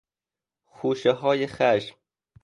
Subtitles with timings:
[0.65, 1.95] خوشههای خشم